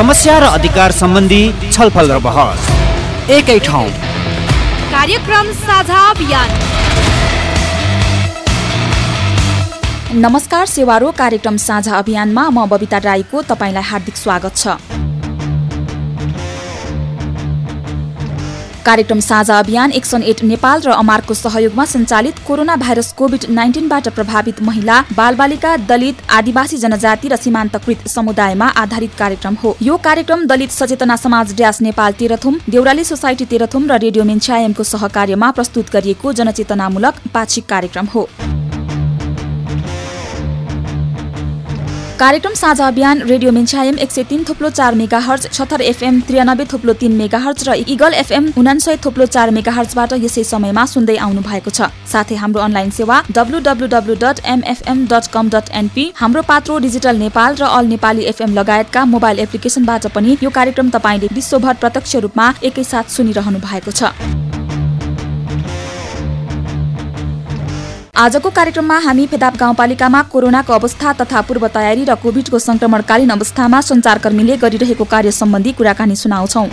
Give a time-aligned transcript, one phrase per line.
[0.00, 2.60] समस्या र अधिकार सम्बन्धी छलफल र बहस।
[3.30, 3.88] एकै ठाउँ।
[4.92, 6.48] कार्यक्रम साझा अभियान।
[10.24, 14.80] नमस्कार सेवारो कार्यक्रम साझा अभियानमा म बबिता राईको तपाईँलाई हार्दिक स्वागत छ।
[18.80, 24.62] कार्यक्रम साझा अभियान एक्सन एट नेपाल र अमारको सहयोगमा सञ्चालित कोरोना भाइरस कोभिड नाइन्टिनबाट प्रभावित
[24.62, 31.16] महिला बालबालिका दलित आदिवासी जनजाति र सीमान्तकृत समुदायमा आधारित कार्यक्रम हो। यो कार्यक्रम दलित सचेतना
[31.16, 37.68] समाज ड्यास नेपाल तेह्रथुम देउराली सोसाइटी तेह्रथुम र रेडियो मेन्चायमको सहकार्यमा प्रस्तुत गरिएको जनचेतनामूलक पाक्षिक
[37.68, 38.28] कार्यक्रम हो।
[42.20, 46.64] कार्यक्रम साझा अभियान रेडियो मेन्चायम एक सय तीन थोप्लो चार मेगा हर्ज छत्तर एफएम त्रियानब्बे
[46.72, 51.16] थोप्लो तीन मेगा हर्ज र इगल एफएम उनासय थोप्लो चार मेगा हर्जबाट यसै समयमा सुन्दै
[51.18, 53.60] आउनु भएको छ। साथै हाम्रो अनलाइन सेवा W
[54.16, 59.04] dot MFM dot com dot NP Hamro Patro digital Nepal र अल नेपाली एफएम लगायतका
[59.16, 64.59] मोबाइल एप्लिकेसनबाट पनि यो कार्यक्रम तपाईँले विश्वभर प्रत्यक्ष रूपमा एकैसाथ सुनिरहनु भएको छ।
[68.14, 74.56] आजको कार्यक्रममा हामी फेदाप गाउँपालिकामा कोरोनाको अवस्था तथा पूर्व तयारी र कोभिडको संक्रमणकालीन अवस्थामा सञ्चारकर्मीले
[74.58, 76.64] गरिरहेको कार्य सम्बन्धी कुराकानी सुनाउँछौ।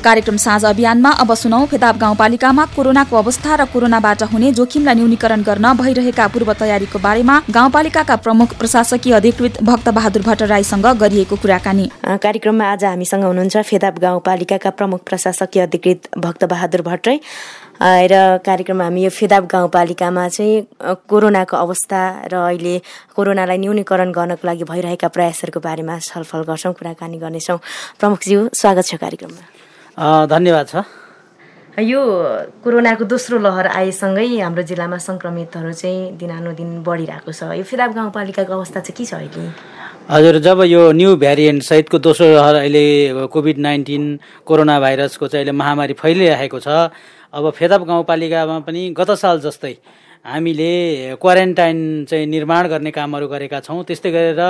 [0.00, 5.72] कार्यक्रम साझ अभियानमा अब सुनौ फेदाप गाउँपालिकामा कोरोनाको अवस्था र कोरोनाबाट हुने जोखिमलाई न्यूनीकरण गर्न
[5.76, 11.86] भइरहेका पूर्व तयारीको बारेमा गाउँपालिकाका प्रमुख प्रशासकीय अधिकृत भक्त बहादुर भट्टराईसँग गरिएको कुराकानी।
[12.24, 17.20] कार्यक्रममा आज हामीसँग हुनुहुन्छ फेदाप गाउँपालिकाका प्रमुख प्रशासकीय अधिकृत भक्त बहादुर भट्टराई
[18.08, 22.00] र कार्यक्रममा हामी यो फेदाप गाउँपालिकामा चाहिँ कोरोनाको अवस्था
[22.32, 22.76] र अहिले
[23.16, 27.58] कोरोनालाई न्यूनीकरण गर्नको लागि भइरहेका प्रयासहरूको बारेमा छलफल गर्छौँ कुराकानी गर्नेछौँ।
[28.00, 29.59] प्रमुखज्यू स्वागत छ कार्यक्रममा।
[29.98, 30.74] धन्यवाद छ।
[31.80, 32.00] यो
[32.60, 38.80] कोरोनाको दोस्रो लहर आएसँगै हाम्रो जिल्लामा सङ्क्रमितहरू चाहिँ दिनानुदिन बढिरहेको छ। यो फेदाप गाउँपालिकाको अवस्था
[38.80, 39.48] चाहिँ के छ अहिले?
[40.10, 42.84] हजुर जब यो न्यू भ्यारिएन्ट सहितको दोस्रो लहर अहिले
[43.32, 44.04] कोभिड नाइन्टिन
[44.44, 46.68] कोरोना भाइरसको चाहिँ अहिले महामारी फैलिरहेको छ।
[47.32, 49.74] अब फेदाप गाउँपालिकामा पनि गत साल जस्तै
[50.20, 54.42] हामीले क्वारेन्टाइन चाहिँ निर्माण गर्ने कामहरू गरेका छौँ। त्यस्तै गरेर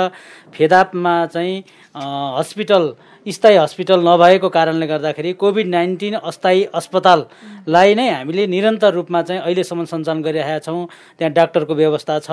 [0.51, 1.63] फेदापमा चाहिँ
[1.95, 2.83] हस्पिटल
[3.25, 9.85] स्थायी हस्पिटल नभएको कारणले गर्दाखेरि कोभिड नाइन्टिन अस्थायी अस्पताललाई नै हामीले निरन्तर रूपमा चाहिँ अहिलेसम्म
[9.85, 10.85] सञ्चालन गरिरहेका छौँ।
[11.21, 12.29] त्यहाँ डाक्टरको व्यवस्था छ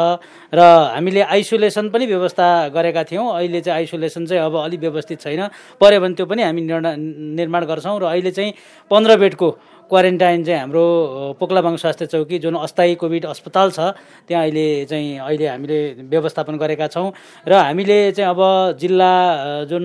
[0.49, 0.60] र
[0.97, 5.43] हामीले आइसोलेसन पनि व्यवस्था गरेका थियौँ। अहिले चाहिँ आइसोलेसन चाहिँ अब अलिक व्यवस्थित छैन।
[5.76, 6.62] पऱ्यो भने त्यो पनि हामी
[7.37, 8.53] निर्माण गर्छौँ र अहिले चाहिँ
[8.91, 9.50] पन्ध्र बेडको
[9.88, 10.84] क्वारेन्टाइन चाहिँ हाम्रो
[11.41, 13.93] पोक्लाबाङ स्वास्थ्य चौकी जुन अस्थायी कोभिड अस्पताल छ
[14.28, 15.78] त्यहाँ अहिले चाहिँ अहिले हामीले
[16.09, 17.12] व्यवस्थापन गरेका छौँ।
[17.44, 18.41] र हामीले चाहिँ अब
[18.81, 19.12] जिल्ला
[19.69, 19.84] जुन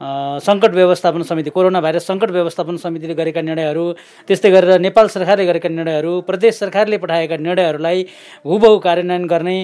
[0.00, 3.84] सङ्कट व्यवस्थापन समिति कोरोना भाइरस सङ्कट व्यवस्थापन समितिले गरेका निर्णयहरू
[4.28, 8.06] त्यस्तै गरेर नेपाल सरकारले गरेका निर्णयहरू प्रदेश सरकारले पठाएका निर्णयहरूलाई
[8.46, 9.56] हुबहु कार्यान्वयन गर्ने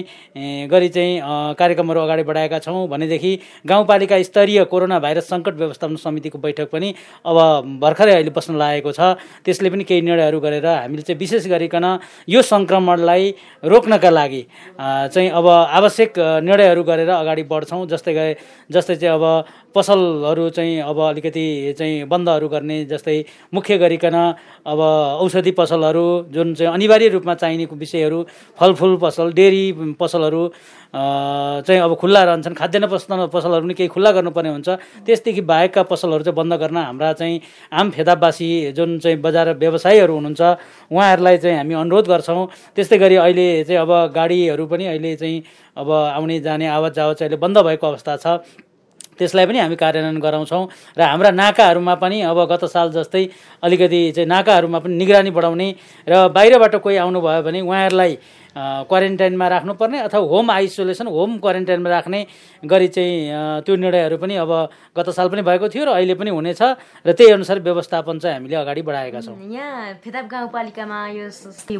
[0.71, 3.31] गरी चाहिँ कार्यक्रमहरू अगाडि बढाएका छौँ भनेदेखि
[3.67, 6.93] गाउँपालिका स्तरीय कोरोना भाइरस सङ्कट व्यवस्थापन समितिको बैठक पनि
[7.25, 7.37] अब
[7.81, 9.15] भर्खरै अहिले बस्न लागेको छ।
[9.45, 11.85] त्यसले पनि केही निर्णयहरू गरेर हामीले चाहिँ विशेष गरिकन
[12.27, 13.23] यो सङ्क्रमणलाई
[13.63, 14.41] रोक्नका लागि
[15.15, 15.47] चाहिँ अब
[15.79, 18.35] आवश्यक निर्णयहरू गरेर अगाडि बढ्छौँ। जस्तै गए
[18.71, 19.23] जस्तै चाहिँ अब
[20.25, 24.15] पसलहरू चाहिँ अब अलिकति चाहिँ बन्दहरू गर्ने जस्तै मुख्य गरिकन
[24.65, 24.79] अब
[25.21, 28.25] औषधि पसलहरू जुन चाहिँ अनिवार्य रूपमा चाहिने विषयहरू
[28.57, 30.43] फलफुल पसल डेरी पसलहरू
[31.61, 34.69] चाहिँ अब खुल्ला रहन्छन् खाद्यान्न पसल पसलहरू पनि केही खुल्ला गर्नुपर्ने हुन्छ।
[35.05, 40.41] त्यसदेखि बाहेकका पसलहरू चाहिँ बन्द गर्न हाम्रा चाहिँ आम फेदाबासी जुन चाहिँ बजार व्यवसायीहरू हुनुहुन्छ
[40.89, 45.43] उहाँहरूलाई चाहिँ हामी अनुरोध गर्छौँ। त्यस्तै गरी अहिले चाहिँ अब गाडीहरू पनि अहिले चाहिँ
[45.77, 48.25] अब आउने जाने आवाज जावत चाहिँ अहिले बन्द भएको अवस्था छ।
[49.17, 50.63] त्यसलाई पनि हामी कार्यान्वयन गराउँछौँ।
[50.97, 53.23] र हाम्रा नाकाहरूमा पनि अब गत साल जस्तै
[53.63, 55.67] अलिकति चाहिँ नाकाहरूमा पनि निगरानी बढाउने
[56.07, 58.13] र बाहिरबाट कोही आउनुभयो भने उहाँहरूलाई
[58.55, 62.25] क्वारेन्टाइनमा राख्नुपर्ने अथवा होम आइसोलेसन होम क्वारेन्टाइनमा राख्ने
[62.63, 64.51] गरी चाहिँ त्यो निर्णयहरू पनि अब
[64.97, 66.61] गत साल पनि भएको थियो र अहिले पनि हुनेछ
[67.05, 71.27] र त्यही अनुसार व्यवस्थापन चाहिँ हामीले अगाडि बढाएका छौँ। यहाँ फेदाप गाउँपालिकामा यो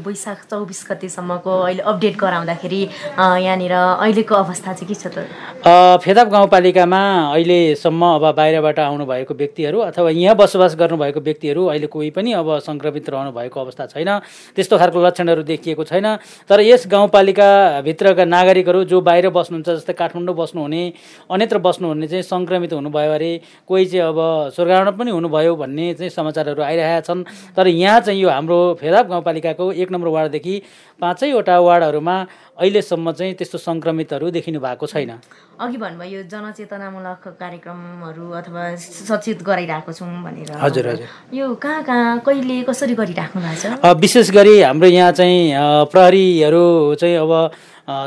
[0.04, 5.24] वैशाख चौबिस गतिसम्मको अहिले अपडेट गराउँदाखेरि यहाँनिर अहिलेको अवस्था चाहिँ के छ त?
[6.04, 7.02] फेदाप गाउँपालिकामा
[7.32, 13.10] अहिलेसम्म अब बाहिरबाट आउनुभएको व्यक्तिहरू अथवा यहाँ बसोबास गर्नुभएको व्यक्तिहरू अहिले कोही पनि अब सङ्क्रमित
[13.10, 14.10] रहनु भएको अवस्था छैन।
[14.56, 16.08] त्यस्तो खालको लक्षणहरू देखिएको छैन।
[16.50, 20.82] तर यस गाउँपालिकाभित्रका नागरिकहरू जो बाहिर बस्नुहुन्छ जस्तै काठमाडौँ बस्नुहुने
[21.30, 23.32] अन्यत्र बस्नुहुने चाहिँ सङ्क्रमित हुनुभयो अरे
[23.68, 24.20] कोही चाहिँ अब
[24.56, 27.24] स्वर्गावरण पनि हुनुभयो भन्ने चाहिँ समाचारहरू आइरहेका छन्।
[27.58, 30.56] तर यहाँ चाहिँ यो हाम्रो फेदाप गाउँपालिकाको एक नम्बर वार्डदेखि
[31.02, 32.18] पाँचैवटा वार्डहरूमा
[32.56, 35.12] अहिलेसम्म चाहिँ त्यस्तो सङ्क्रमितहरू देखिनु भएको छैन।
[35.60, 42.20] अघि भन्नुभयो यो जनचेतनामूलक कार्यक्रमहरू अथवा सचेत गराइरहेको छौँ भनेर। हजुर हजुर। यो कहाँ कहाँ
[42.24, 43.96] कहिले कसरी गरिराख्नु भएको छ?
[44.00, 45.52] विशेष गरी हाम्रो यहाँ चाहिँ
[45.92, 47.32] प्रहरीहरू चाहिँ अब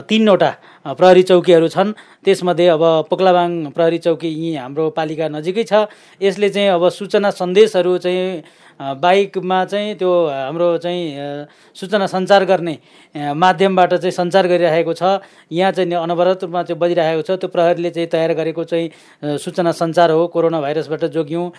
[0.08, 0.50] तिनवटा
[0.96, 1.92] प्रहरी चौकीहरू छन्।
[2.24, 5.92] त्यसमध्ये अब पोक्लाबाङ प्रहरी चौकी यहीँ हाम्रो पालिका नजिकै छ।
[6.24, 8.42] यसले चाहिँ अब सूचना सन्देशहरू चाहिँ
[8.78, 12.78] बाइकमा चाहिँ त्यो हाम्रो चाहिँ सूचना सञ्चार गर्ने
[13.34, 15.02] माध्यमबाट चाहिँ सञ्चार गरिरहेको छ।
[15.50, 20.10] यहाँ चाहिँ अनवरत रूपमा चाहिँ बजिरहेको छ। त्यो प्रहरीले चाहिँ तयार गरेको चाहिँ सूचना सञ्चार
[20.10, 21.50] हो। कोरोना भाइरसबाट जोग्यौँ।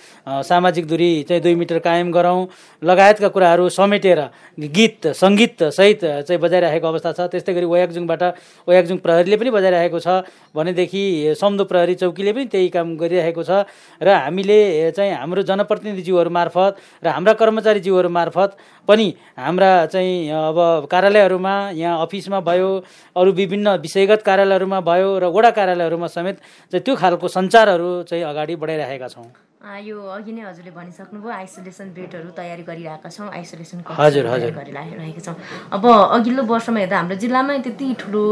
[0.47, 2.47] सामाजिक दूरी चाहिँ दुई मिटर कायम गरौँ।
[2.83, 4.19] लगायतका कुराहरू समेटेर
[4.59, 8.23] गीत सङ्गीतसहित चाहिँ बजाइरहेको अवस्था छ। त्यस्तै गरी ओयाकजुङबाट
[8.63, 10.07] ओयाकजुङ प्रहरीले पनि बजाइरहेको छ।
[10.55, 13.67] भनेदेखि सम्दो प्रहरी चौकीले पनि त्यही काम गरिरहेको छ।
[13.99, 16.73] र हामीले चाहिँ हाम्रो जनप्रतिनिधिज्यूहरू मार्फत
[17.03, 18.57] र हाम्रा कर्मचारीज्यूहरू मार्फत
[18.87, 19.07] पनि
[19.37, 22.69] हाम्रा चाहिँ अब कार्यालयहरूमा यहाँ अफिसमा भयो
[23.15, 26.37] अरू विभिन्न विषयगत कार्यालयहरूमा भयो र वडा कार्यालयहरूमा समेत
[26.73, 32.29] चाहिँ त्यो खालको सञ्चारहरू चाहिँ अगाडि बढाइरहेका छौँ। यो अघि नै हजुरले भनिसक्नुभयो आइसोलेसन बेडहरू
[32.31, 35.35] तयारी गरिरहेका छौँ आइसोलेसन हजुर हजुर। गरिरहेका छौँ।
[35.75, 35.83] अब
[36.15, 38.23] अघिल्लो वर्षमा हेर्दा हाम्रो जिल्लामै त्यति ठुलो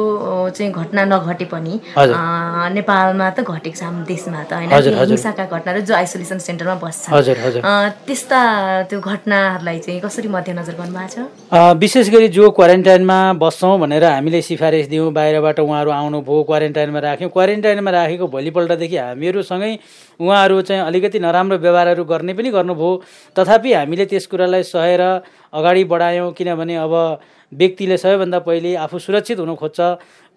[0.55, 1.73] चाहिँ घटना नघटे पनि
[2.79, 4.71] नेपालमा त घटेको छ हाम्रो देशमा त होइन?
[4.71, 7.11] हिंसाका घटनाहरू जो आइसोलेसन सेन्टरमा बस्छ
[8.07, 8.39] त्यस्ता
[8.87, 11.75] त्यो घटनाहरूलाई चाहिँ कसरी मध्यनजर गर्नुभएको छ?
[11.75, 17.91] विशेष गरी जो क्वारेन्टाइनमा बस्छौँ भनेर हामीले सिफारिस दियौँ बाहिरबाट उहाँहरू आउनुभयो क्वारेन्टाइनमा राख्यौँ। क्वारेन्टाइनमा
[17.99, 19.75] राखेको भोलिपल्टदेखि हामीहरूसँगै
[20.19, 22.91] उहाँहरू चाहिँ अलिकति नराम्रो व्यवहारहरू गर्ने पनि गर्नुभयो
[23.35, 25.01] तथापि हामीले त्यस कुरालाई सहेर
[25.53, 26.93] अगाडि बढायौँ किनभने अब
[27.51, 29.79] व्यक्तिले सबैभन्दा पहिले आफू सुरक्षित हुनु खोज्छ।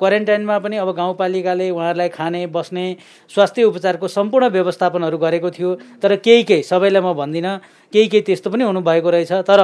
[0.01, 2.85] क्वारेन्टाइनमा पनि अब गाउँपालिकाले उहाँहरूलाई खाने बस्ने
[3.31, 7.59] स्वास्थ्य उपचारको सम्पूर्ण व्यवस्थापनहरू गरेको थियो तर केही केही सबैलाई म भन्दिनँ
[7.93, 9.61] केही केही त्यस्तो पनि हुनुभएको रहेछ। तर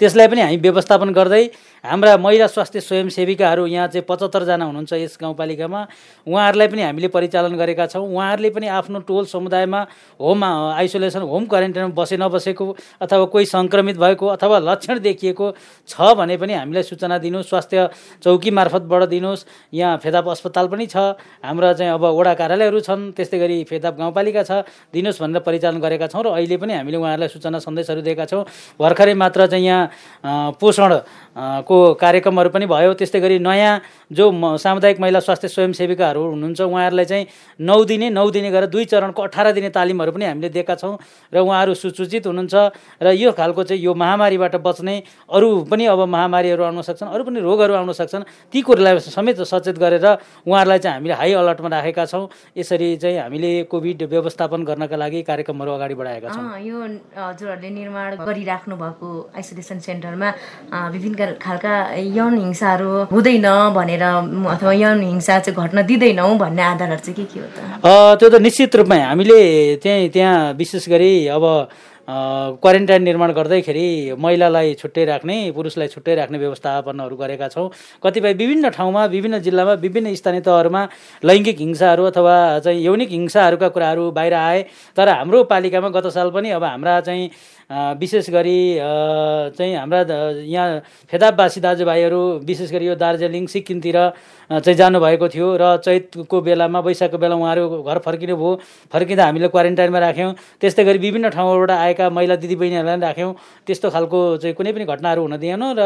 [0.00, 1.42] त्यसलाई पनि हामी व्यवस्थापन गर्दै
[1.84, 5.80] हाम्रा महिला स्वास्थ्य स्वयंसेविकाहरू यहाँ चाहिँ पचहत्तरजना हुनुहुन्छ यस गाउँपालिकामा।
[6.26, 9.80] उहाँहरूलाई पनि हामीले परिचालन गरेका छौँ। उहाँहरूले पनि आफ्नो टोल समुदायमा
[10.16, 10.44] होम
[10.80, 12.64] आइसोलेसन होम क्वारेन्टाइनमा बसे नबसेको
[13.04, 15.46] अथवा कोही सङ्क्रमित भएको अथवा लक्षण देखिएको
[15.84, 17.88] छ भने पनि हामीलाई सूचना दिनुहोस् स्वास्थ्य
[18.24, 19.44] चौकी मार्फतबाट दिनुहोस्।
[19.76, 20.96] यहाँ फेदाप अस्पताल पनि छ।
[21.44, 26.08] हाम्रा चाहिँ अब वडा कार्यालयहरू छन् त्यस्तै गरी फेदाप गाउँपालिका छ। दिनुहोस् भनेर परिचालन गरेका
[26.08, 28.44] छौँ र अहिले पनि हामीले उहाँहरूलाई सूचना सन्देशहरू दिएका छौँ।
[28.80, 30.90] भर्खरै मात्र चाहिँ यहाँ पोषण
[31.68, 33.80] को कार्यक्रमहरू पनि भयो। त्यस्तै गरी नयाँ
[34.10, 34.24] जो
[34.58, 37.26] सामुदायिक महिला स्वास्थ्य स्वयंसेविकाहरू हुनुहुन्छ उहाँहरूलाई चाहिँ
[37.60, 40.96] नौ दिने नौ दिने गरेर दुई चरणको अठार दिने तालिमहरू पनि हामीले दिएका छौँ
[41.32, 42.54] र उहाँहरू सुसूचित हुनुहुन्छ
[43.02, 44.94] र यो खालको चाहिँ यो महामारीबाट बच्ने
[45.30, 49.78] अरू पनि अब महामारीहरू आउन सक्छन् अरू पनि रोगहरू आउन सक्छन् ती कुरालाई समेत सचेत
[49.78, 50.06] गरेर
[50.46, 55.70] उहाँहरूलाई चाहिँ हामीले हाई अलर्टमा राखेका छौँ। यसरी चाहिँ हामीले कोभिड व्यवस्थापन गर्नका लागि कार्यक्रमहरू
[55.72, 56.78] अगाडि बढाएका छौँ। यो
[57.16, 60.28] हजुरहरूले निर्माण गरिराख्नु भएको आइसोलेसन सेन्टरमा
[60.94, 61.63] विभिन्न खालका
[62.16, 63.46] यौन हिंसाहरू हुँदैन
[63.76, 68.18] भनेर अथवा यौन हिंसा चाहिँ घट्न दिँदैनौँ भन्ने आधारहरू चाहिँ के के हो त?
[68.20, 69.40] त्यो त निश्चित रूपमै हामीले
[69.82, 71.44] त्यहीँ त्यहाँ विशेष गरी अब
[72.08, 77.68] क्वारेन्टाइन निर्माण गर्दैखेरि महिलालाई छुट्टै राख्ने पुरुषलाई छुट्टै राख्ने व्यवस्थापनहरू गरेका छौँ।
[78.04, 80.82] कतिपय विभिन्न ठाउँमा विभिन्न जिल्लामा विभिन्न स्थानीय तहहरूमा
[81.24, 84.62] लैङ्गिक हिंसाहरू अथवा चाहिँ यौनिक हिंसाहरूका कुराहरू बाहिर आए।
[84.96, 87.30] तर हाम्रो पालिकामा गत साल पनि अब हाम्रा चाहिँ
[87.98, 88.58] विशेष गरी
[89.56, 90.00] चाहिँ हाम्रा
[90.44, 90.80] यहाँ
[91.10, 93.96] फेदाबवासी दाजुभाइहरू विशेष गरी यो दार्जिलिङ सिक्किमतिर
[94.50, 98.52] चाहिँ जानुभएको थियो र चैतको बेलामा वैशाखको बेला उहाँहरू घर फर्किनु भयो
[98.92, 103.32] फर्किँदा हामीले क्वारेन्टाइनमा राख्यौँ। त्यस्तै गरी विभिन्न ठाउँबाट आएका महिला दिदीबहिनीहरूलाई राख्यौँ।
[103.66, 105.80] त्यस्तो खालको चाहिँ कुनै पनि घटनाहरू हुन दिएनौँ र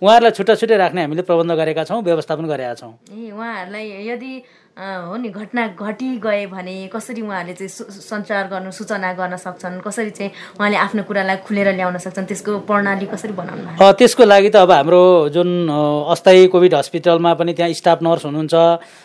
[0.00, 4.32] उहाँहरूलाई छुट्टा छुट्टै राख्ने हामीले प्रबन्ध गरेका छौँ व्यवस्थापन गरेका छौँ। ए उहाँहरूलाई यदि
[4.72, 9.80] हो नि घटना घटिगए भने कसरी उहाँहरूले चाहिँ सञ्चार गर्नु सूचना गर्न सक्छन्?
[9.84, 12.24] कसरी चाहिँ उहाँले आफ्नो कुरालाई खुलेर ल्याउन सक्छन्?
[12.24, 15.68] त्यसको प्रणाली कसरी बनाउनु त्यसको लागि त अब हाम्रो जुन
[16.08, 18.54] अस्थायी कोभिड हस्पिटलमा पनि त्यहाँ स्टाफ नर्स हुनुहुन्छ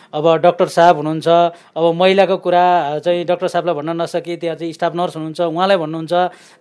[0.08, 1.28] अब डक्टर साहब हुनुहुन्छ
[1.76, 2.64] अब महिलाको कुरा
[3.04, 6.12] चाहिँ डक्टर साहबलाई भन्न नसके त्यहाँ चाहिँ स्टाफ नर्स हुनुहुन्छ उहाँलाई भन्नुहुन्छ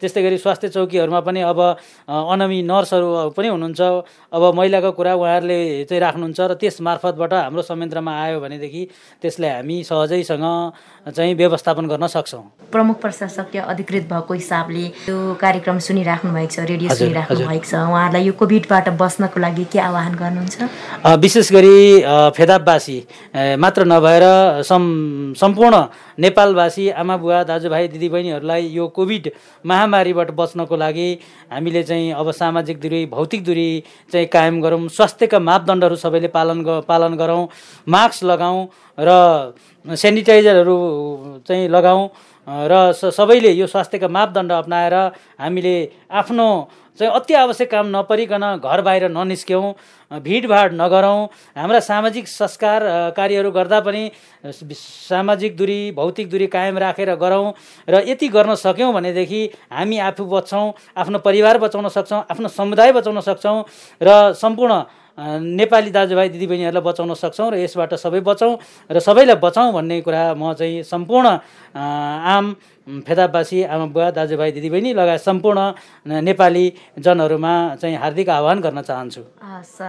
[0.03, 1.59] त्यस्तै गरी स्वास्थ्य चौकीहरूमा पनि अब
[2.11, 3.81] अनमी नर्सहरू पनि हुनुहुन्छ
[4.35, 8.83] अब महिलाको कुरा उहाँहरूले चाहिँ राख्नुहुन्छ र त्यस मार्फतबाट हाम्रो संयन्त्रमा आयो भनेदेखि
[9.21, 10.45] त्यसलाई हामी सहजैसँग
[11.15, 16.89] चाहिँ व्यवस्थापन गर्न सक्छौँ। प्रमुख प्रशासकीय अधिकृत भएको हिसाबले यो कार्यक्रम सुनिराख्नु भएको छ रेडियो
[16.93, 20.57] सुनिराख्नु भएको छ। उहाँहरूलाई यो कोभिडबाट बस्नको लागि के आह्वान गर्नुहुन्छ?
[21.23, 21.77] विशेष गरी
[22.37, 22.97] फेदाबवासी
[23.57, 24.25] मात्र नभएर
[24.67, 25.75] सम् सम्पूर्ण
[26.19, 29.31] नेपालवासी आमा बुवा दाजुभाइ दिदीबहिनीहरूलाई यो कोभिड
[29.65, 31.09] महामारीबाट बच्नको लागि
[31.53, 33.69] हामीले चाहिँ अब सामाजिक दूरी भौतिक दूरी
[34.11, 37.47] चाहिँ कायम गरौँ। स्वास्थ्यका मापदण्डहरू सबैले पालन पालन गरौँ।
[37.87, 39.09] मास्क लगाउँ। र
[39.85, 40.77] सेनिटाइजरहरू
[41.47, 42.09] चाहिँ लगाउँ
[42.47, 44.93] र सबैले यो स्वास्थ्यका मापदण्ड अप्नाएर
[45.39, 45.75] हामीले
[46.11, 46.47] आफ्नो
[46.99, 49.73] चाहिँ अति आवश्यक काम नपरिकन घर बाहिर ननिस्क्यौँ
[50.11, 54.03] भिडभाड नगरौँ। हाम्रा सामाजिक संस्कार कार्यहरू गर्दा पनि
[54.49, 57.53] सामाजिक दूरी भौतिक दूरी कायम राखेर गरौँ
[57.87, 63.19] र यति गर्न सक्यौँ भनेदेखि हामी आफू बच्छौँ आफ्नो परिवार बचाउन सक्छौँ आफ्नो समुदाय बचाउन
[63.21, 63.63] सक्छौँ
[64.01, 64.81] र सम्पूर्ण
[65.17, 68.53] नेपाली दाजुभाइ दिदीबहिनीहरूलाई बचाउन सक्छौँ र यसबाट सबै बचाउँ
[68.87, 71.27] र सबैलाई बचाउँ भन्ने कुरा म चाहिँ सम्पूर्ण
[71.75, 72.45] आम
[72.87, 75.59] फेदाबासी आमा बुवा दाजुभाइ दिदीबहिनी लगायत सम्पूर्ण
[76.23, 76.65] नेपाली
[76.99, 79.81] जनहरूमा चाहिँ हार्दिक आह्वान गर्न चाहन्छु। हस्।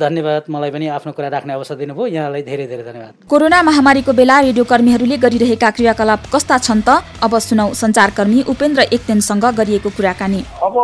[0.00, 4.36] धन्यवाद। मलाई पनि आफ्नो कुरा राख्ने अवसर दिनुभयो। यहाँलाई धेरै धेरै धन्यवाद। कोरोना महामारीको बेला
[4.40, 7.04] रेडियो कर्मीहरूले गरिरहेका क्रियाकलाप कस्ता छन् त?
[7.20, 10.74] अब सुनौ सञ्चारकर्मी उपेन्द्र एकतेनसँग गरिएको कुराकानी। अब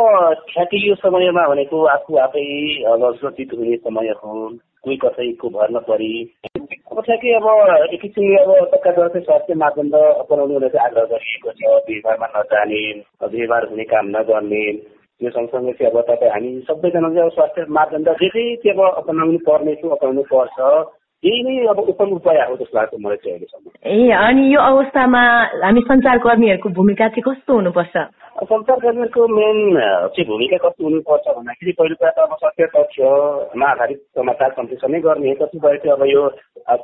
[0.53, 2.45] ठ्याक्कै यो समयमा भनेको आफू आफै
[3.17, 4.33] सुरक्षित हुने समय हो
[4.85, 6.12] कोही कसैको भर नपरी
[6.97, 7.47] अब ठ्याक्कै अब
[7.93, 12.81] एक किसिमले अब सरकारद्वारा चाहिँ स्वास्थ्य मापदण्ड अपनाउनु चाहिँ आग्रह गरिएको छ। भिडभाडमा नजाने
[13.33, 14.62] भिडभाड हुने काम नगर्ने
[15.21, 19.38] यो सँगसँगै चाहिँ अब तपाईँ हामी सबैजना चाहिँ अब स्वास्थ्य मापदण्ड जे चाहिँ अब अपनाउनु
[19.45, 20.57] पर्ने अपनाउनु पर्छ।
[21.25, 25.23] यही नै अब उत्तम उपाय हो जस्तो लाग्छ मलाई चाहिँ अहिलेसम्म। ए अनि यो अवस्थामा
[25.64, 27.96] हामी सञ्चारकर्मीहरूको भूमिका चाहिँ कस्तो हुनुपर्छ?
[28.37, 29.58] सञ्चारकर्मीहरूको मेन
[30.12, 35.35] चाहिँ भूमिका कस्तो हुनुपर्छ भन्दाखेरि पहिलो कुरा त अब सत्य तथ्यमा आधारित समाचार सम्प्रेषणै गर्ने
[35.40, 36.23] कतिपय चाहिँ अब यो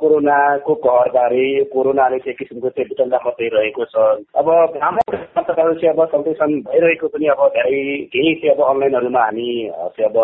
[0.01, 3.97] कोरोनाको कहरबारे कोरोनाले चाहिँ किसिमको चाहिँ विटन्डा मात्रै रहेको छ।
[4.33, 4.49] अब
[4.81, 7.85] हाम्रो चाहिँ अब सम्प्रेषण भइरहेको पनि अब धेरै
[8.17, 9.49] केही चाहिँ अब अनलाइनहरूमा हामी
[9.93, 10.19] चाहिँ अब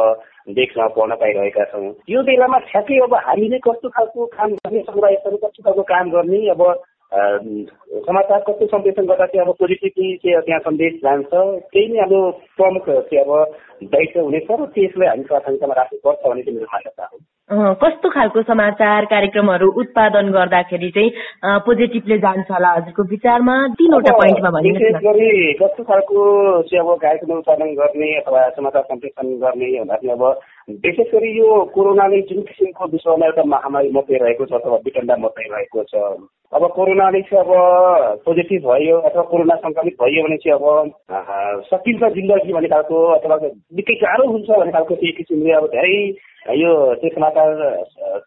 [0.49, 5.63] देख्न पढ्न पाइरहेका छौँ। यो बेलामा ठ्याक्कै अब हामीले कस्तो खालको काम गर्ने समुदायहरू कस्तो
[5.63, 6.63] खालको काम गर्ने अब
[7.13, 11.33] समाचार कस्तो सम्प्रेषण गर्दा चाहिँ अब पोजिटिभली चाहिँ त्यहाँ सन्देश जान्छ।
[11.73, 12.13] त्यही नै अब
[12.57, 13.33] प्रमुख चाहिँ अब
[13.95, 17.17] दायित्व हुनेछ र त्यसलाई हामी प्राथमिकतामा राख्नुपर्छ भन्ने चाहिँ मेरो मान्यता हो
[17.81, 21.11] कस्तो खालको समाचार कार्यक्रमहरू उत्पादन गर्दाखेरि चाहिँ
[21.65, 23.57] पोजिटिभले जान्छ होला हजुरको विचारमा?
[23.79, 26.17] तिनवटा पोइन्टमा विशेष गरी कस्तो खालको
[26.69, 30.25] चाहिँ अब कार्यक्रम उत्पादन गर्ने अथवा समाचार सम्प्रेषण गर्ने भन्दाखेरि अब
[30.85, 35.49] विशेष गरी यो कोरोनाले जुन किसिमको विश्वमा एउटा महामारी मचाइ रहेको छ अथवा विटन्डा मचाइ
[35.55, 36.05] रहेको छ
[36.53, 42.53] अब कोरोनाले चाहिँ अब पोजिटिभ भयो अथवा कोरोना सङ्क्रमित भयो भने चाहिँ अब सकिन्छ जिन्दगी
[42.53, 43.37] भन्ने खालको अथवा
[43.77, 46.01] निकै गाह्रो हुन्छ भन्ने खालको त्यो किसिमले अब धेरै
[46.57, 47.49] यो त्यो समाचार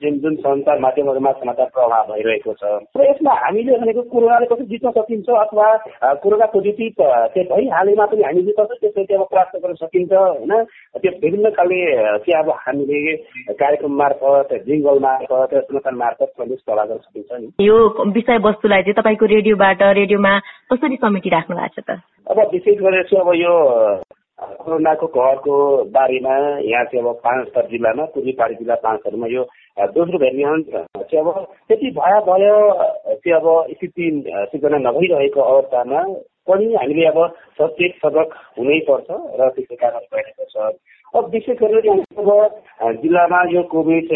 [0.01, 2.63] जुन जुन सञ्चार माध्यमहरूमा समाचार प्रभाव भइरहेको छ।
[2.93, 5.67] र यसमा हामीले भनेको कोरोनाले कसरी जित्न सकिन्छ अथवा
[6.21, 7.01] कोरोना पोजिटिभ
[7.33, 10.53] त्यो भइहालेमा पनि हामीले कसरी त्यसलाई चाहिँ अब प्राप्त गर्न सकिन्छ होइन?
[11.01, 11.79] त्यो विभिन्न खाले
[12.21, 13.01] चाहिँ अब हामीले
[13.57, 17.77] कार्यक्रम मार्फत जिङ्गल मार्फत समाचार मार्फत प्रभाव गर्न सकिन्छ नि। यो
[18.13, 20.34] विषयवस्तुलाई चाहिँ तपाईँको रेडियोबाट रेडियोमा
[20.72, 22.00] कसरी समेटिराख्नु भएको छ त?
[22.30, 23.53] अब विशेष गरेर चाहिँ अब यो
[24.41, 25.56] कोरोनाको कहरको
[25.94, 29.44] बारेमा यहाँ चाहिँ अब पाँच थर जिल्लामा पूर्वी पहाडी जिल्ला पाँच थरमा यो
[29.94, 30.65] दोस्रो भेरिएन्ट
[30.98, 32.56] चाहिँ अब त्यति भया भयो
[33.22, 34.06] चाहिँ अब स्थिति
[34.50, 36.01] सिर्जना नभइरहेको अवस्थामा
[36.50, 37.20] पनि हामीले अब
[37.62, 40.74] सचेत सजग हुनैपर्छ र त्यसै कारण भइरहेको छ।
[41.13, 44.12] अब विशेष गरेर अब जिल्लामा यो कोभिड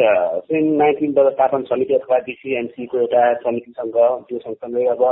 [0.52, 3.98] नाइन्टिन व्यवस्थापन समिति अथवा डिसिएमसीको एउटा समितिसँग
[4.30, 5.04] त्यो सँगसँगै अब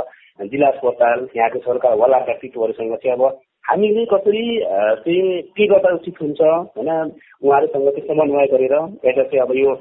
[0.46, 3.24] जिल्ला अस्पताल यहाँको सरकार वाला व्यक्तित्वहरूसँग चाहिँ अब
[3.64, 6.90] हामीले कसरी चाहिँ के गर्दा उचित हुन्छ होइन?
[7.42, 9.74] उहाँहरूसँग चाहिँ समन्वय गरेर एउटा चाहिँ अब यो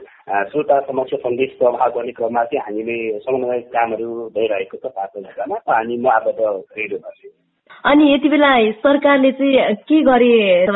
[0.52, 5.98] श्रोता समक्ष सन्देश प्रभाव गर्ने क्रममा चाहिँ हामीले समन्वय कामहरू भइरहेको छ पाँच जिल्लामा हामी
[5.98, 7.43] म आबद्ध रेडियो
[7.86, 8.52] अनि यति बेला
[8.84, 10.32] सरकारले चाहिँ के गरे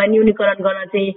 [0.08, 1.14] न्यूनीकरण गर्न चाहिँ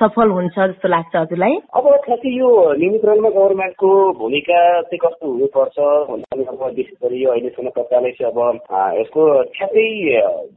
[0.00, 1.54] सफल हुन्छ जस्तो लाग्छ हजुरलाई?
[1.76, 5.78] अब ठ्याक्कै यो न्यूनीकरणमा गभर्मेन्टको भूमिका चाहिँ कस्तो हुनुपर्छ
[6.10, 8.38] भन्दाखेरि अब विशेष अहिलेसम्म सरकारले चाहिँ अब
[9.00, 9.26] यसको
[9.56, 9.88] ठ्याक्कै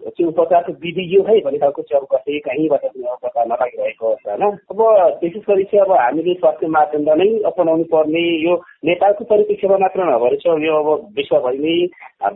[0.07, 2.85] चाहिँ उपचारको विधि यो है भन्ने खालको चाहिँ अब कसै कहीँबाट
[3.23, 4.81] पत्ता नपाइरहेको अवस्थामा अब
[5.23, 8.55] विशेष गरी चाहिँ अब हामीले स्वास्थ्य मापदण्ड नै अपनाउनु पर्ने यो
[8.85, 11.77] नेपालको परिप्रेक्ष्यमा मात्र नभएर चाहिँ यो अब विश्वभरि नै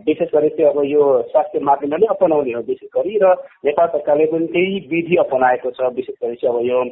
[0.07, 3.35] विशेष गरी चाहिँ अब यो स्वास्थ्य मापदण्ड नै अपनाउने हो विशेष गरी र
[3.65, 6.83] नेपाल सरकारले पनि त्यही विधि अपनाएको छ विशेष गरी चाहिँ अब यो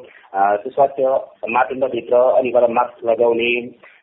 [0.69, 1.03] स्वास्थ्य
[1.49, 3.51] मापदण्डभित्र अनि गएर मास्क लगाउने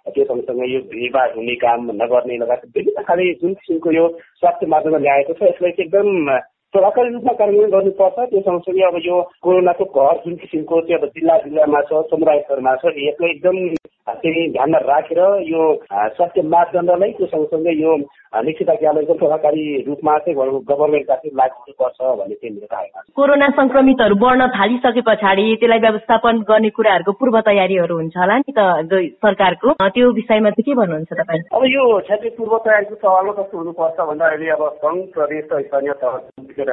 [0.08, 4.08] त्यो सँगसँगै यो भिडभाड हुने काम नगर्ने लगायत विभिन्न खाले जुन किसिमको यो
[4.40, 6.08] स्वास्थ्य मापदण्ड ल्याएको छ यसलाई चाहिँ एकदम
[6.74, 11.38] प्रभावकारी रूपमा कार्यान्वयन गर्नुपर्छ। त्यो सँगसँगै अब यो कोरोनाको कहर जुन किसिमको चाहिँ अब जिल्ला
[11.38, 13.58] जिल्लामा छ समुदाय स्तरमा छ यसलाई एकदम
[14.08, 17.96] चाहिँ ध्यानमा राखेर यो स्वास्थ्य मापदण्डलाई त्यो सँगसँगै यो
[18.44, 20.36] निषेधाज्ञालाई प्रभावकारी रूपमा चाहिँ
[20.70, 26.42] गभर्मेन्टका चाहिँ लागू पर्छ भन्ने चाहिँ मेरो धारणा कोरोना संक्रमितहरू बढ्न थालिसके पछाडि त्यसलाई व्यवस्थापन
[26.50, 28.60] गर्ने कुराहरूको पूर्व तयारीहरू हुन्छ होला नि त
[29.22, 31.42] सरकारको। त्यो विषयमा चाहिँ के भन्नुहुन्छ तपाईँ?
[31.54, 35.92] अब यो ठ्याक्कै पूर्व तयारीको सवालमा कस्तो हुनुपर्छ भन्दा अहिले अब सङ्घ प्रदेश र स्थानीय
[36.02, 36.18] तह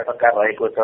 [0.09, 0.79] सरकार रहेको छ।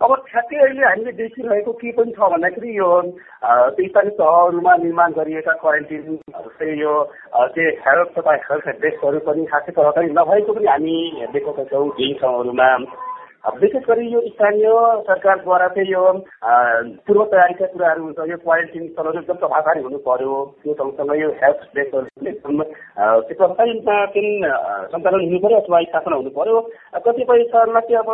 [0.00, 6.18] अब ठ्याक्कै अहिले हामीले देखिरहेको के पनि छ भन्दाखेरि यो स्थानीय तहहरूमा निर्माण गरिएका क्वारेन्टिन
[6.78, 6.94] यो
[7.34, 10.96] चाहिँ हेल्थ तथा हेल्थ डेस्कहरू पनि खासै प्रभावकारी नभएको पनि हामी
[11.32, 12.70] देखेका छौँ केही ठाउँहरूमा।
[13.44, 14.68] विशेष गरी यो स्थानीय
[15.04, 16.02] सरकारद्वारा चाहिँ यो
[17.06, 21.62] पूर्व तयारीका कुराहरू हुन्छ यो क्वारेन्टिन स्थलहरू एकदम प्रभावकारी हुनु पर्यो। त्यो सँगसँगै यो हेल्थ
[21.76, 24.34] डेस्कहरू एकदम प्रभावकारी रूपमा चाहिँ
[24.92, 26.60] सञ्चालन हुनु पर्यो अथवा स्थापना हुनु पर्यो।
[27.06, 28.10] कतिपय स्थलमा चाहिँ अब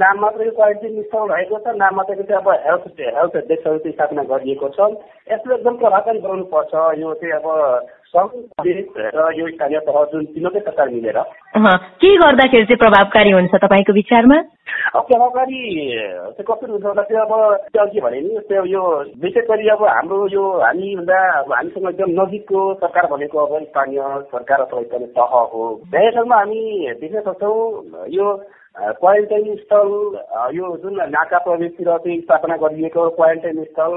[0.00, 4.22] नाम मात्रै क्वारेन्टिन स्थल रहेको छ नाम मात्रै चाहिँ अब हेल्थ हेल्थ डेस्कहरू चाहिँ स्थापना
[4.32, 4.80] गरिएको छ।
[5.28, 6.72] यसले एकदम प्रभावकारी बनाउनु पर्छ।
[7.04, 7.46] यो चाहिँ अब
[8.16, 11.18] यो स्थानीय तह जुन तिनीहरूकै सरकार मिलेर
[12.00, 14.38] के गर्दाखेरि चाहिँ प्रभावकारी हुन्छ तपाईँको विचारमा?
[14.96, 15.60] प्रभावकारी
[15.92, 17.32] चाहिँ कसरी हुन्छ भन्दा चाहिँ अब
[17.84, 18.82] अघि भने नि अब यो
[19.24, 24.00] विशेष गरी अब हाम्रो यो हामीभन्दा अब हामीसँग एकदम नजिकको सरकार भनेको अब स्थानीय
[24.32, 26.62] सरकार अथवा स्थानीय तह हो। धेरै हामी
[27.00, 28.26] देख्न सक्छौँ यो
[28.78, 29.88] क्वारेन्टाइन स्थल
[30.56, 33.94] यो जुन नाका प्रवेशतिर चाहिँ स्थापना गरिएको क्वारेन्टाइन स्थल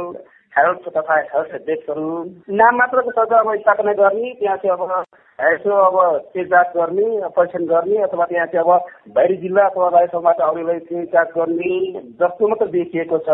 [0.56, 2.08] हेल्थ तथा हेल्थ डेस्कहरू
[2.56, 5.04] नाम मात्रको छ अब स्थापना गर्ने त्यहाँ चाहिँ अब
[5.40, 5.96] यसो अब
[6.34, 11.30] चेकजाँच गर्ने परीक्षण गर्ने अथवा त्यहाँ चाहिँ अब बाहिरी जिल्ला अथवा बाहिर ठाउँबाट आउनेलाई चेकजाँच
[11.38, 11.72] गर्ने
[12.20, 13.30] जस्तो मात्र देखिएको छ।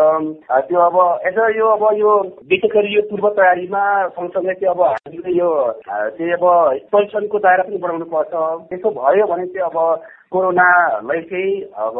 [0.68, 0.96] त्यो अब
[1.26, 2.12] यसो यो अब यो
[2.48, 5.50] विशेष गरी यो पूर्व तयारीमा सँगसँगै चाहिँ अब हामीले यो
[5.88, 6.46] चाहिँ अब
[6.92, 8.32] परीक्षणको दायरा पनि बढाउनु पर्छ
[8.70, 9.78] त्यसो भयो भने चाहिँ अब
[10.32, 11.52] कोरोनालाई चाहिँ
[11.84, 11.96] अब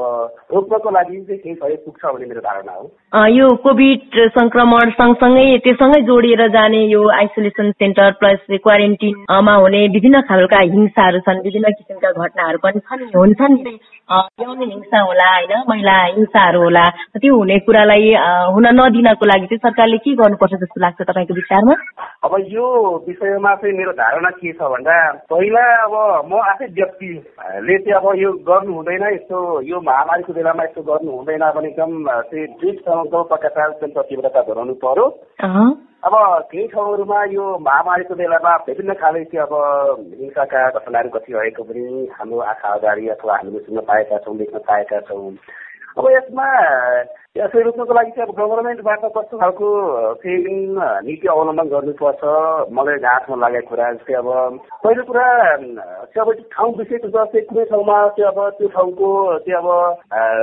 [0.54, 2.84] रोक्नको लागि चाहिँ केही सहयोग पुग्छ भन्ने मेरो धारणा हो।
[3.34, 10.58] यो कोभिड संक्रमण सँगसँगै त्योसँगै जोडिएर जाने यो आइसोलेसन सेन्टर प्लस क्वारेन्टिनमा हुने विभिन्न खालका
[10.74, 13.56] हिंसाहरू छन् विभिन्न किसिमका घटनाहरू पनि छन् हुन्छन्
[14.42, 16.84] यौन हिंसा होला होइन महिला हिंसाहरू होला
[17.16, 18.12] त्यो हुने कुरालाई
[18.54, 21.74] हुन नदिनको लागि चाहिँ सरकारले के गर्नुपर्छ जस्तो लाग्छ तपाईँको विचारमा?
[22.24, 22.68] अब यो
[23.08, 24.96] विषयमा चाहिँ मेरो धारणा के छ भन्दा
[25.32, 25.94] पहिला अब
[26.28, 31.44] म आफै व्यक्तिले चाहिँ अब यो गर्नु हुँदैन यस्तो यो महामारीको बेलामा यस्तो गर्नु हुँदैन
[31.56, 31.92] भने एकदम
[32.30, 35.06] चाहिँ दृढसँग पक्षाचार प्रतिबद्धता गराउनु पर्यो।
[35.98, 36.14] अब
[36.50, 39.54] केही ठाउँहरूमा यो महामारीको बेलामा विभिन्न खाले चाहिँ अब
[40.20, 45.00] हिंसाका घटनाहरू कति रहेको पनि हाम्रो आँखा अगाडि अथवा हामीले सुन्न पाएका छौँ देख्न पाएका
[45.08, 45.30] छौँ।
[45.98, 46.46] अब यसमा
[47.38, 49.66] यसरी रोक्नको लागि चाहिँ अब गभर्मेन्टबाट कस्तो खालको
[50.18, 50.54] चाहिँ
[51.06, 52.22] नीति अवलम्बन गर्नुपर्छ
[52.68, 54.28] मलाई हातमा लागेको कुरा जस्तै अब
[54.82, 59.68] पहिलो कुरा चाहिँ अब ठाउँ विशेष चाहिँ कुनै ठाउँमा चाहिँ अब त्यो ठाउँको चाहिँ अब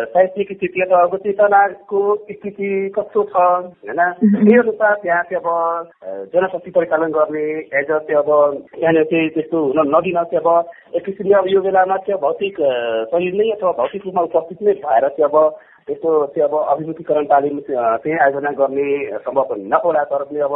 [0.07, 4.01] साहित्यिक स्थिति अथवा अब चेतनाको स्थिति कस्तो छ होइन?
[4.23, 8.31] त्यही अनुसार त्यहाँ चाहिँ अब जनशक्ति परिचालन गर्ने एज अ चाहिँ अब
[8.71, 12.65] त्यहाँनिर चाहिँ त्यस्तो हुन नदिन चाहिँ अब एक किसिमले अब यो बेलामा चाहिँ भौतिक
[13.11, 15.55] शरीर नै अथवा भौतिक रूपमा उपस्थित नै भएर चाहिँ अब
[15.87, 18.85] त्यस्तो चाहिँ अब अभिमुखीकरण तालिम चाहिँ आयोजना गर्ने
[19.21, 20.53] सम्भव नहोला तर पनि अब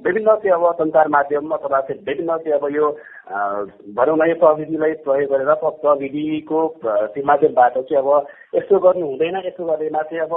[0.00, 2.88] विभिन्न चाहिँ अब सञ्चार माध्यम अथवा चाहिँ विभिन्न चाहिँ अब यो
[3.92, 6.60] भनौँ न यो प्रविधिलाई प्रयोग गरेर प्रविधिको
[7.22, 8.08] माध्यमबाट चाहिँ अब
[8.54, 10.32] यस्तो गर्नु हुँदैन यस्तो गर्दैमा चाहिँ अब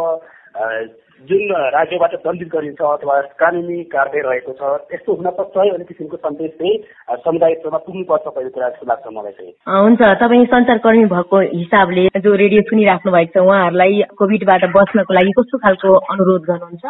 [0.53, 6.17] जुन राज्यबाट दण्डित गरिन्छ अथवा कानुनी कारवाही रहेको छ यस्तो हुन सक्छ है भन्ने किसिमको
[6.17, 6.77] सन्देश चाहिँ
[7.23, 12.35] समुदाय स्तरमा पुग्नुपर्छ पहिलो कुरा जस्तो लाग्छ मलाई चाहिँ। हुन्छ। तपाईँ सञ्चारकर्मी भएको हिसाबले जो
[12.43, 16.85] रेडियो सुनिराख्नु भएको छ उहाँहरूलाई कोभिडबाट बच्नको लागि कस्तो खालको अनुरोध गर्नुहुन्छ?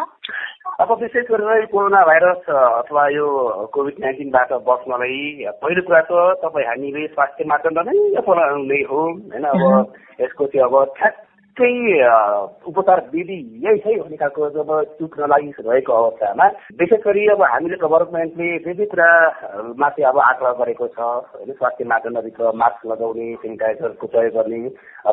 [0.82, 3.26] अब विशेष गरेर कोरोना भाइरस अथवा यो
[3.74, 9.00] कोभिड नाइन्टिनबाट बस्नलाई पहिलो कुरा त तपाईँ हामीले स्वास्थ्य मापदण्ड नै अपनाउने हो
[9.30, 9.46] होइन?
[9.46, 11.23] अब यसको चाहिँ अब ठ्याक्कै
[11.54, 16.46] उपचार विधि यही है भन्ने खालको जब चुक्न लागि रहेको अवस्थामा
[16.80, 22.52] विशेष गरी अब हामीले गभर्मेन्टले धेरै कुरामा चाहिँ अब आग्रह गरेको छ होइन स्वास्थ्य मापदण्डभित्र
[22.58, 24.60] मास्क लगाउने सेनिटाइजरको प्रयोग गर्ने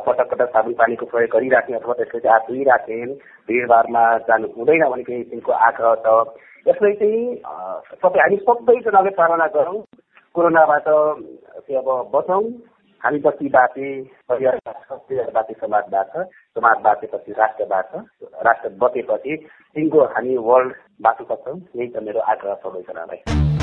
[0.08, 3.00] पटक पटक साबुन पानीको प्रयोग गरिराख्ने अथवा त्यसपछि हात धोइराख्ने
[3.48, 6.18] भिडभाडमा जानु हुँदैन भन्ने किसिमको आग्रह छ।
[6.66, 7.22] यसलाई चाहिँ
[8.02, 9.80] तपाईँ हामी सबैजनाले पालना गरौँ।
[10.36, 12.44] कोरोनाबाट चाहिँ अब बचौँ
[13.04, 13.88] हामी पछि बाँचे
[14.30, 14.60] परिवार
[15.32, 18.04] बाँचे समाज बाँच्छ समाज बाँचेपछि राष्ट्र बाँच्छ
[18.46, 19.36] राष्ट्र बचेपछि
[19.76, 23.61] तिनको हामी वर्ल्ड बाँच्न सक्छौँ यही छ मेरो आग्रह सबैजनालाई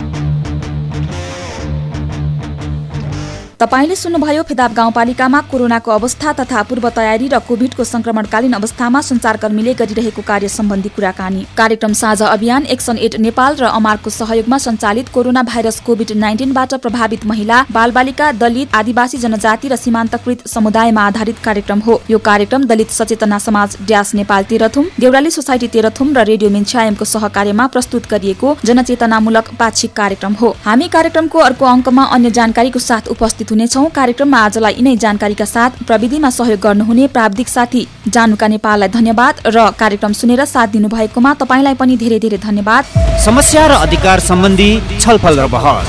[3.61, 10.23] तपाईँले सुन्नुभयो फेदाब गाउँपालिकामा कोरोनाको अवस्था तथा पूर्व तयारी र कोभिडको संक्रमणकालीन अवस्थामा संचारकर्मीले गरिरहेको
[10.23, 15.81] कार्य सम्बन्धी कुराकानी। कार्यक्रम साझा अभियान एक्सन एड नेपाल र अमारको सहयोगमा सञ्चालित कोरोना भाइरस
[15.87, 22.19] कोभिड नाइन्टिनबाट प्रभावित महिला बालबालिका दलित आदिवासी जनजाति र सीमान्तकृत समुदायमा आधारित कार्यक्रम हो। यो
[22.31, 28.09] कार्यक्रम दलित सचेतना समाज ड्यास नेपाल तेह्रथुम देउराली सोसाइटी तेह्रथुम र रेडियो मिन्छायमको सहकार्यमा प्रस्तुत
[28.11, 33.89] गरिएको जनचेतनामूलक पाक्षिक कार्यक्रम हो। हामी कार्यक्रमको अर्को अङ्कमा अन्य जानकारीको साथ उपस्थित उपस्थित हुनेछौ।
[33.95, 40.13] कार्यक्रममा आजलाई यिनै जानकारीका साथ प्रविधिमा सहयोग गर्नुहुने प्राविधिक साथी जानुका नेपाललाई धन्यवाद र कार्यक्रम
[40.13, 42.85] सुनेर साथ दिनुभएकोमा तपाईँलाई पनि धेरै धेरै धन्यवाद।
[43.25, 45.89] समस्या र अधिकार सम्बन्धी छलफल र बहस।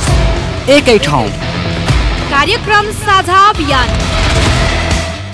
[0.70, 1.28] एकै ठाउँ।
[2.32, 3.88] कार्यक्रम साझा अभियान।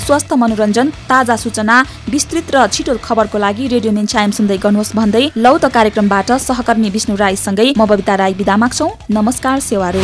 [0.06, 1.76] स्वस्थ मनोरञ्जन ताजा सूचना
[2.10, 7.16] विस्तृत र छिटो खबरको लागि रेडियो मिन्चायम सुन्दै गर्नुहोस् भन्दै लौ त कार्यक्रमबाट सहकर्मी विष्णु
[7.18, 10.04] राईसँगै म बबिता राई विदा माग्छौ। नमस्कार सेवारो